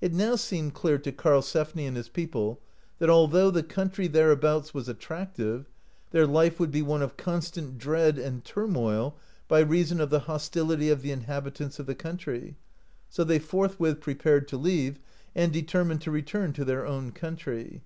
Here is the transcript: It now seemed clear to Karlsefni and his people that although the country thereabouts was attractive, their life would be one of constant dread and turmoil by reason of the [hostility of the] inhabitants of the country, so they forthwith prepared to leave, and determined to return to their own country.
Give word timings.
It 0.00 0.12
now 0.12 0.34
seemed 0.34 0.74
clear 0.74 0.98
to 0.98 1.12
Karlsefni 1.12 1.86
and 1.86 1.96
his 1.96 2.08
people 2.08 2.58
that 2.98 3.08
although 3.08 3.52
the 3.52 3.62
country 3.62 4.08
thereabouts 4.08 4.74
was 4.74 4.88
attractive, 4.88 5.70
their 6.10 6.26
life 6.26 6.58
would 6.58 6.72
be 6.72 6.82
one 6.82 7.02
of 7.02 7.16
constant 7.16 7.78
dread 7.78 8.18
and 8.18 8.44
turmoil 8.44 9.14
by 9.46 9.60
reason 9.60 10.00
of 10.00 10.10
the 10.10 10.24
[hostility 10.26 10.88
of 10.90 11.02
the] 11.02 11.12
inhabitants 11.12 11.78
of 11.78 11.86
the 11.86 11.94
country, 11.94 12.56
so 13.08 13.22
they 13.22 13.38
forthwith 13.38 14.00
prepared 14.00 14.48
to 14.48 14.56
leave, 14.56 14.98
and 15.36 15.52
determined 15.52 16.00
to 16.00 16.10
return 16.10 16.52
to 16.54 16.64
their 16.64 16.84
own 16.84 17.12
country. 17.12 17.82